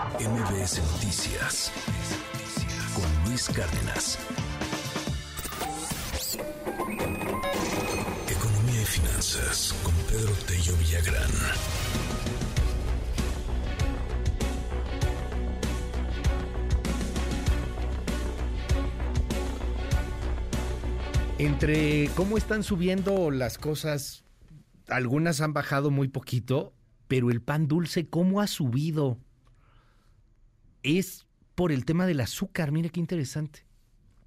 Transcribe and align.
MBS 0.00 0.80
Noticias 0.92 1.70
con 2.94 3.28
Luis 3.28 3.50
Cárdenas. 3.50 4.18
Economía 8.26 8.80
y 8.80 8.84
finanzas 8.86 9.74
con 9.82 9.94
Pedro 10.08 10.32
Tello 10.46 10.74
Villagrán. 10.78 11.30
Entre 21.36 22.08
cómo 22.16 22.38
están 22.38 22.62
subiendo 22.62 23.30
las 23.30 23.58
cosas, 23.58 24.24
algunas 24.88 25.42
han 25.42 25.52
bajado 25.52 25.90
muy 25.90 26.08
poquito, 26.08 26.72
pero 27.06 27.30
el 27.30 27.42
pan 27.42 27.68
dulce, 27.68 28.08
¿cómo 28.08 28.40
ha 28.40 28.46
subido? 28.46 29.18
Es 30.82 31.26
por 31.54 31.72
el 31.72 31.84
tema 31.84 32.06
del 32.06 32.20
azúcar, 32.20 32.72
mire 32.72 32.90
qué 32.90 33.00
interesante. 33.00 33.66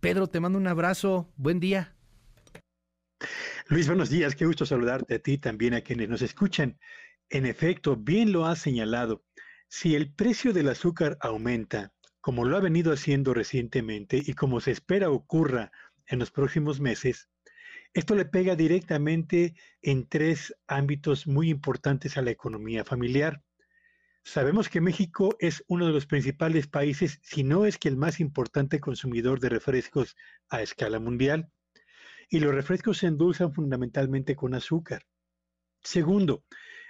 Pedro, 0.00 0.26
te 0.26 0.40
mando 0.40 0.58
un 0.58 0.66
abrazo, 0.66 1.32
buen 1.36 1.60
día. 1.60 1.96
Luis, 3.68 3.86
buenos 3.86 4.10
días, 4.10 4.34
qué 4.34 4.44
gusto 4.44 4.66
saludarte 4.66 5.14
a 5.14 5.18
ti 5.18 5.38
también 5.38 5.72
a 5.72 5.80
quienes 5.80 6.10
nos 6.10 6.20
escuchan. 6.20 6.78
En 7.30 7.46
efecto, 7.46 7.96
bien 7.96 8.32
lo 8.32 8.44
has 8.44 8.58
señalado, 8.58 9.24
si 9.68 9.94
el 9.94 10.12
precio 10.12 10.52
del 10.52 10.68
azúcar 10.68 11.16
aumenta, 11.20 11.94
como 12.20 12.44
lo 12.44 12.58
ha 12.58 12.60
venido 12.60 12.92
haciendo 12.92 13.32
recientemente 13.32 14.20
y 14.22 14.34
como 14.34 14.60
se 14.60 14.72
espera 14.72 15.08
ocurra 15.08 15.72
en 16.06 16.18
los 16.18 16.30
próximos 16.30 16.80
meses, 16.80 17.30
esto 17.94 18.14
le 18.14 18.26
pega 18.26 18.56
directamente 18.56 19.54
en 19.80 20.06
tres 20.06 20.54
ámbitos 20.66 21.26
muy 21.26 21.48
importantes 21.48 22.18
a 22.18 22.22
la 22.22 22.30
economía 22.30 22.84
familiar. 22.84 23.42
Sabemos 24.24 24.68
que 24.68 24.80
México 24.80 25.36
es 25.40 25.64
uno 25.66 25.86
de 25.86 25.92
los 25.92 26.06
principales 26.06 26.68
países, 26.68 27.18
si 27.22 27.42
no 27.42 27.66
es 27.66 27.76
que 27.76 27.88
el 27.88 27.96
más 27.96 28.20
importante 28.20 28.80
consumidor 28.80 29.40
de 29.40 29.48
refrescos 29.48 30.16
a 30.48 30.62
escala 30.62 31.00
mundial. 31.00 31.50
Y 32.28 32.40
los 32.40 32.54
refrescos 32.54 32.98
se 32.98 33.08
endulzan 33.08 33.52
fundamentalmente 33.52 34.36
con 34.36 34.54
azúcar. 34.54 35.04
Segundo, 35.82 36.44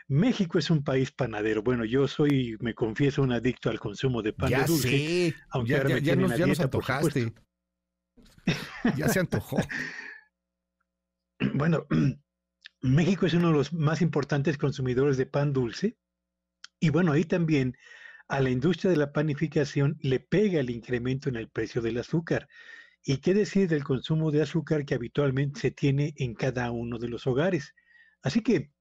México 0.09 0.59
es 0.59 0.71
un 0.71 0.85
país 0.85 1.11
panadero. 1.11 1.63
Bueno, 1.63 1.85
yo 1.85 2.07
soy, 2.07 2.57
me 2.61 2.75
confieso, 2.75 3.23
un 3.23 3.33
adicto 3.33 3.71
al 3.71 3.81
consumo 3.81 4.23
de 4.23 4.35
pan 4.35 4.51
ya 4.51 4.61
de 4.61 4.67
dulce. 4.67 4.89
Sé. 4.89 5.35
Aunque 5.51 5.71
ya, 5.71 5.79
ahora 5.79 5.89
ya, 5.89 5.95
me 5.97 6.03
ya 6.03 6.17
nos, 6.17 6.31
ya 6.31 6.47
nos 6.47 6.59
dieta, 6.59 6.71
por 6.71 6.83
antojaste. 6.83 7.33
ya 8.97 9.09
se 9.09 9.21
antojó. 9.21 9.57
Bueno, 11.55 11.87
México 12.83 13.27
es 13.27 13.35
uno 13.35 13.49
de 13.49 13.55
los 13.55 13.73
más 13.73 14.01
importantes 14.01 14.59
consumidores 14.59 15.17
de 15.17 15.27
pan 15.27 15.53
dulce. 15.53 15.97
Y 16.83 16.91
bueno, 16.91 17.13
ahí 17.13 17.23
también 17.25 17.77
a 18.27 18.41
la 18.41 18.51
industria 18.51 18.91
de 18.91 18.97
la 18.97 19.13
panificación 19.13 19.99
le 20.01 20.19
pega 20.19 20.59
el 20.59 20.69
incremento 20.69 21.29
en 21.29 21.37
el 21.37 21.49
precio 21.49 21.81
del 21.81 21.97
azúcar. 21.97 22.49
¿Y 23.05 23.19
qué 23.19 23.35
decir 23.35 23.69
del 23.69 23.85
consumo 23.85 24.33
de 24.33 24.43
azúcar 24.43 24.85
que 24.85 24.97
habitualmente 24.97 25.61
se 25.61 25.71
tiene 25.71 26.13
en 26.17 26.35
cada 26.35 26.73
uno 26.73 26.99
de 26.99 27.07
los 27.07 27.29
hogares? 27.29 27.73
Así 28.21 28.41
que, 28.41 28.73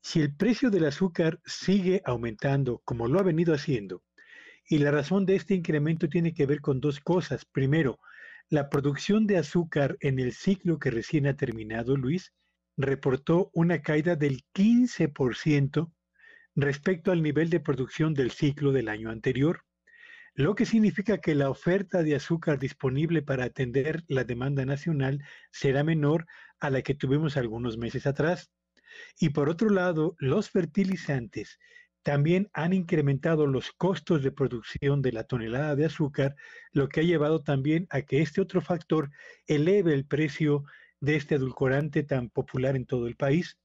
si 0.00 0.20
el 0.20 0.32
precio 0.36 0.70
del 0.70 0.84
azúcar 0.84 1.40
sigue 1.44 2.02
aumentando 2.04 2.82
como 2.84 3.08
lo 3.08 3.18
ha 3.18 3.24
venido 3.24 3.52
haciendo, 3.52 4.04
y 4.68 4.78
la 4.78 4.92
razón 4.92 5.26
de 5.26 5.34
este 5.34 5.54
incremento 5.54 6.08
tiene 6.08 6.32
que 6.32 6.46
ver 6.46 6.60
con 6.60 6.78
dos 6.78 7.00
cosas. 7.00 7.44
Primero, 7.44 7.98
la 8.48 8.70
producción 8.70 9.26
de 9.26 9.38
azúcar 9.38 9.96
en 10.02 10.20
el 10.20 10.32
ciclo 10.32 10.78
que 10.78 10.92
recién 10.92 11.26
ha 11.26 11.36
terminado, 11.36 11.96
Luis, 11.96 12.32
reportó 12.76 13.50
una 13.54 13.82
caída 13.82 14.14
del 14.14 14.44
15% 14.54 15.90
respecto 16.60 17.12
al 17.12 17.22
nivel 17.22 17.50
de 17.50 17.60
producción 17.60 18.14
del 18.14 18.32
ciclo 18.32 18.72
del 18.72 18.88
año 18.88 19.10
anterior, 19.10 19.64
lo 20.34 20.54
que 20.54 20.66
significa 20.66 21.18
que 21.18 21.34
la 21.34 21.50
oferta 21.50 22.02
de 22.02 22.16
azúcar 22.16 22.58
disponible 22.58 23.22
para 23.22 23.44
atender 23.44 24.04
la 24.08 24.24
demanda 24.24 24.64
nacional 24.64 25.22
será 25.52 25.84
menor 25.84 26.26
a 26.58 26.70
la 26.70 26.82
que 26.82 26.94
tuvimos 26.94 27.36
algunos 27.36 27.78
meses 27.78 28.06
atrás. 28.06 28.50
Y 29.20 29.30
por 29.30 29.48
otro 29.48 29.70
lado, 29.70 30.16
los 30.18 30.50
fertilizantes 30.50 31.58
también 32.02 32.48
han 32.52 32.72
incrementado 32.72 33.46
los 33.46 33.70
costos 33.72 34.24
de 34.24 34.32
producción 34.32 35.00
de 35.00 35.12
la 35.12 35.24
tonelada 35.24 35.76
de 35.76 35.86
azúcar, 35.86 36.34
lo 36.72 36.88
que 36.88 37.00
ha 37.00 37.04
llevado 37.04 37.42
también 37.42 37.86
a 37.90 38.02
que 38.02 38.20
este 38.20 38.40
otro 38.40 38.60
factor 38.60 39.10
eleve 39.46 39.94
el 39.94 40.06
precio 40.06 40.64
de 41.00 41.16
este 41.16 41.36
edulcorante 41.36 42.02
tan 42.02 42.30
popular 42.30 42.74
en 42.74 42.86
todo 42.86 43.06
el 43.06 43.14
país. 43.14 43.58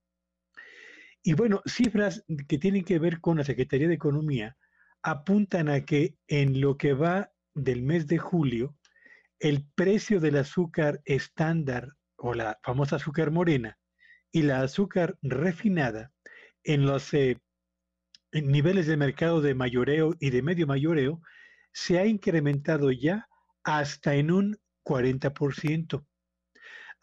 Y 1.23 1.33
bueno, 1.33 1.61
cifras 1.65 2.23
que 2.49 2.57
tienen 2.57 2.83
que 2.83 2.99
ver 2.99 3.21
con 3.21 3.37
la 3.37 3.45
Secretaría 3.45 3.87
de 3.87 3.93
Economía 3.93 4.57
apuntan 5.01 5.69
a 5.69 5.85
que 5.85 6.17
en 6.27 6.59
lo 6.59 6.77
que 6.77 6.93
va 6.93 7.31
del 7.53 7.81
mes 7.81 8.07
de 8.07 8.17
julio, 8.17 8.75
el 9.39 9.65
precio 9.75 10.19
del 10.19 10.37
azúcar 10.37 11.01
estándar 11.05 11.93
o 12.17 12.33
la 12.33 12.59
famosa 12.63 12.97
azúcar 12.97 13.31
morena 13.31 13.77
y 14.31 14.43
la 14.43 14.61
azúcar 14.61 15.17
refinada 15.21 16.11
en 16.63 16.85
los 16.85 17.13
eh, 17.13 17.37
niveles 18.33 18.87
de 18.87 18.97
mercado 18.97 19.41
de 19.41 19.55
mayoreo 19.55 20.15
y 20.19 20.29
de 20.29 20.41
medio 20.41 20.67
mayoreo 20.67 21.21
se 21.71 21.99
ha 21.99 22.05
incrementado 22.05 22.91
ya 22.91 23.27
hasta 23.63 24.15
en 24.15 24.31
un 24.31 24.57
40%. 24.85 26.05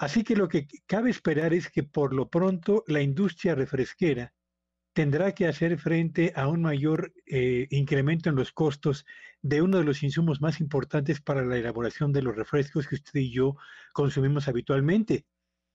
Así 0.00 0.24
que 0.24 0.34
lo 0.34 0.48
que 0.48 0.66
cabe 0.86 1.10
esperar 1.10 1.52
es 1.52 1.68
que 1.70 1.82
por 1.82 2.14
lo 2.14 2.30
pronto 2.30 2.84
la 2.86 3.02
industria 3.02 3.54
refresquera 3.54 4.32
tendrá 4.94 5.34
que 5.34 5.46
hacer 5.46 5.78
frente 5.78 6.32
a 6.34 6.48
un 6.48 6.62
mayor 6.62 7.12
eh, 7.26 7.66
incremento 7.68 8.30
en 8.30 8.36
los 8.36 8.50
costos 8.50 9.04
de 9.42 9.60
uno 9.60 9.76
de 9.76 9.84
los 9.84 10.02
insumos 10.02 10.40
más 10.40 10.58
importantes 10.58 11.20
para 11.20 11.44
la 11.44 11.58
elaboración 11.58 12.12
de 12.14 12.22
los 12.22 12.34
refrescos 12.34 12.88
que 12.88 12.94
usted 12.94 13.20
y 13.20 13.30
yo 13.30 13.56
consumimos 13.92 14.48
habitualmente. 14.48 15.26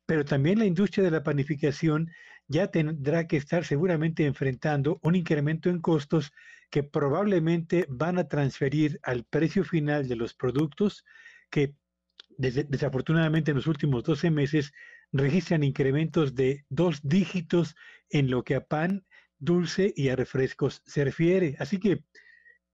Pero 0.07 0.25
también 0.25 0.57
la 0.57 0.65
industria 0.65 1.03
de 1.03 1.11
la 1.11 1.21
panificación 1.21 2.09
ya 2.47 2.71
tendrá 2.71 3.27
que 3.27 3.37
estar 3.37 3.63
seguramente 3.63 4.25
enfrentando 4.25 4.99
un 5.03 5.13
incremento 5.13 5.69
en 5.69 5.81
costos 5.81 6.31
que 6.71 6.81
probablemente 6.81 7.85
van 7.89 8.17
a 8.17 8.27
transferir 8.27 8.99
al 9.03 9.23
precio 9.23 9.63
final 9.63 10.07
de 10.07 10.15
los 10.15 10.33
productos 10.33 11.05
que 11.51 11.75
desafortunadamente 12.37 13.51
en 13.51 13.57
los 13.57 13.67
últimos 13.67 14.03
12 14.03 14.31
meses 14.31 14.73
registran 15.11 15.63
incrementos 15.63 16.35
de 16.35 16.65
dos 16.69 16.99
dígitos 17.03 17.75
en 18.09 18.29
lo 18.29 18.43
que 18.43 18.55
a 18.55 18.65
pan 18.65 19.05
dulce 19.37 19.93
y 19.95 20.09
a 20.09 20.15
refrescos 20.15 20.81
se 20.85 21.03
refiere. 21.03 21.55
Así 21.59 21.79
que 21.79 22.03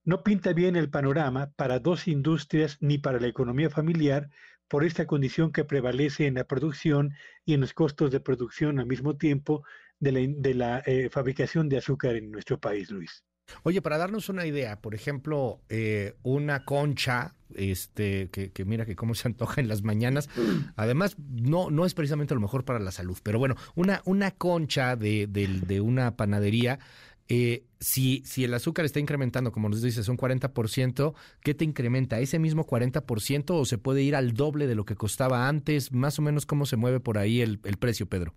no 0.03 0.23
pinta 0.23 0.53
bien 0.53 0.75
el 0.75 0.89
panorama 0.89 1.51
para 1.55 1.79
dos 1.79 2.07
industrias 2.07 2.77
ni 2.79 2.97
para 2.97 3.19
la 3.19 3.27
economía 3.27 3.69
familiar 3.69 4.29
por 4.67 4.83
esta 4.85 5.05
condición 5.05 5.51
que 5.51 5.65
prevalece 5.65 6.27
en 6.27 6.35
la 6.35 6.45
producción 6.45 7.13
y 7.45 7.53
en 7.53 7.61
los 7.61 7.73
costos 7.73 8.09
de 8.09 8.19
producción 8.19 8.79
al 8.79 8.87
mismo 8.87 9.17
tiempo 9.17 9.63
de 9.99 10.53
la, 10.55 10.81
eh, 10.85 11.09
fabricación 11.11 11.69
de 11.69 11.77
azúcar 11.77 12.15
en 12.15 12.31
nuestro 12.31 12.59
país, 12.59 12.89
Luis. 12.89 13.23
Oye, 13.63 13.81
para 13.81 13.97
darnos 13.97 14.29
una 14.29 14.45
idea, 14.45 14.79
por 14.79 14.95
ejemplo, 14.95 15.61
eh, 15.69 16.15
una 16.23 16.65
concha, 16.65 17.35
este, 17.55 18.29
que, 18.29 18.51
que, 18.51 18.65
mira 18.65 18.85
que 18.85 18.95
cómo 18.95 19.15
se 19.15 19.27
antoja 19.27 19.61
en 19.61 19.67
las 19.67 19.83
mañanas, 19.83 20.29
además 20.75 21.15
no, 21.19 21.69
no 21.69 21.85
es 21.85 21.93
precisamente 21.93 22.33
lo 22.33 22.41
mejor 22.41 22.65
para 22.65 22.79
la 22.79 22.91
salud, 22.91 23.17
pero 23.23 23.39
bueno, 23.39 23.55
una, 23.75 24.01
una 24.05 24.31
concha 24.31 24.95
de, 24.95 25.27
de, 25.27 25.81
una 25.81 26.15
panadería, 26.15 26.79
eh, 27.27 27.63
si, 27.79 28.23
si 28.25 28.43
el 28.43 28.53
azúcar 28.53 28.85
está 28.85 28.99
incrementando, 28.99 29.51
como 29.51 29.69
nos 29.69 29.81
dices, 29.81 30.07
un 30.07 30.17
40%, 30.17 31.13
¿qué 31.41 31.53
te 31.53 31.63
incrementa? 31.63 32.19
¿Ese 32.19 32.39
mismo 32.39 32.65
40% 32.65 33.51
o 33.51 33.65
se 33.65 33.77
puede 33.77 34.01
ir 34.03 34.15
al 34.15 34.33
doble 34.33 34.67
de 34.67 34.75
lo 34.75 34.85
que 34.85 34.95
costaba 34.95 35.47
antes? 35.47 35.91
Más 35.91 36.19
o 36.19 36.21
menos, 36.21 36.45
¿cómo 36.45 36.65
se 36.65 36.75
mueve 36.75 36.99
por 36.99 37.17
ahí 37.17 37.41
el, 37.41 37.59
el 37.63 37.77
precio, 37.77 38.07
Pedro? 38.07 38.33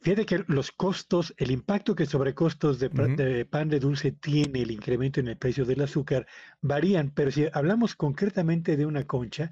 Fíjate 0.00 0.26
que 0.26 0.44
los 0.46 0.70
costos, 0.72 1.34
el 1.36 1.50
impacto 1.50 1.94
que 1.94 2.06
sobre 2.06 2.34
costos 2.34 2.78
de, 2.78 2.86
uh 2.86 2.90
-huh. 2.90 3.16
de, 3.16 3.44
pan 3.44 3.68
de 3.68 3.80
dulce 3.80 4.12
tiene 4.12 4.62
el 4.62 4.70
incremento 4.70 5.20
en 5.20 5.28
el 5.28 5.36
precio 5.36 5.64
del 5.64 5.82
azúcar 5.82 6.26
varían, 6.60 7.10
pero 7.10 7.30
si 7.30 7.46
hablamos 7.52 7.94
concretamente 7.94 8.76
de 8.76 8.86
una 8.86 9.04
concha, 9.06 9.50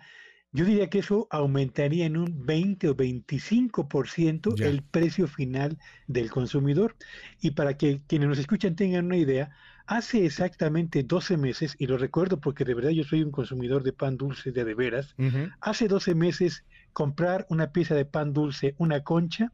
yo 0.52 0.64
diría 0.64 0.88
que 0.88 1.00
eso 1.00 1.26
aumentaría 1.30 2.06
en 2.06 2.16
un 2.16 2.46
20 2.46 2.88
o 2.88 2.96
25% 2.96 4.54
ya. 4.56 4.66
el 4.66 4.82
precio 4.82 5.26
final 5.26 5.78
del 6.06 6.30
consumidor. 6.30 6.96
Y 7.40 7.50
para 7.50 7.76
que 7.76 8.00
quienes 8.06 8.28
nos 8.28 8.38
escuchan 8.38 8.74
tengan 8.74 9.06
una 9.06 9.18
idea, 9.18 9.50
hace 9.86 10.24
exactamente 10.24 11.02
12 11.02 11.36
meses, 11.36 11.76
y 11.78 11.86
lo 11.86 11.98
recuerdo 11.98 12.40
porque 12.40 12.64
de 12.64 12.74
verdad 12.74 12.90
yo 12.90 13.04
soy 13.04 13.22
un 13.22 13.30
consumidor 13.32 13.82
de 13.82 13.92
pan 13.92 14.16
dulce 14.16 14.50
de 14.50 14.64
de 14.64 14.74
veras, 14.74 15.14
uh 15.18 15.24
-huh. 15.24 15.52
hace 15.60 15.88
12 15.88 16.14
meses 16.14 16.64
comprar 16.92 17.46
una 17.50 17.72
pieza 17.72 17.94
de 17.94 18.04
pan 18.04 18.32
dulce, 18.32 18.74
una 18.78 19.02
concha, 19.02 19.52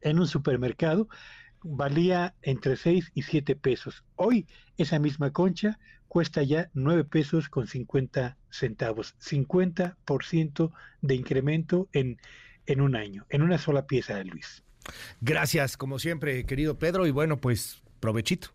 en 0.00 0.18
un 0.18 0.26
supermercado 0.26 1.08
valía 1.62 2.34
entre 2.42 2.76
6 2.76 3.12
y 3.14 3.22
7 3.22 3.56
pesos. 3.56 4.04
Hoy 4.16 4.46
esa 4.76 4.98
misma 4.98 5.32
concha 5.32 5.78
cuesta 6.06 6.42
ya 6.42 6.70
9 6.74 7.04
pesos 7.04 7.48
con 7.48 7.66
50 7.66 8.36
centavos. 8.50 9.16
50% 9.20 10.72
de 11.02 11.14
incremento 11.14 11.88
en, 11.92 12.18
en 12.66 12.80
un 12.80 12.96
año, 12.96 13.26
en 13.28 13.42
una 13.42 13.58
sola 13.58 13.86
pieza, 13.86 14.22
Luis. 14.24 14.62
Gracias, 15.20 15.76
como 15.76 15.98
siempre, 15.98 16.44
querido 16.46 16.78
Pedro, 16.78 17.06
y 17.06 17.10
bueno, 17.10 17.38
pues 17.40 17.82
provechito. 18.00 18.48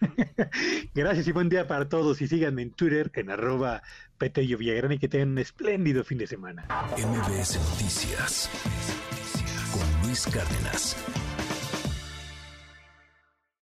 Gracias 0.94 1.26
y 1.26 1.32
buen 1.32 1.48
día 1.48 1.66
para 1.66 1.88
todos 1.88 2.20
y 2.20 2.28
síganme 2.28 2.62
en 2.62 2.70
Twitter 2.70 3.10
en 3.14 3.30
arroba 3.30 3.82
Petello 4.18 4.58
Villagrán 4.58 4.92
y 4.92 4.98
que 4.98 5.08
tengan 5.08 5.30
un 5.30 5.38
espléndido 5.38 6.04
fin 6.04 6.18
de 6.18 6.26
semana. 6.26 6.66
MBS 6.98 7.58
Noticias 7.70 8.50
Luis 10.10 10.26
Cárdenas. 10.26 10.96